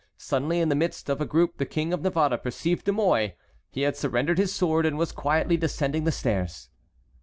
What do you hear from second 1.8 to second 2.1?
of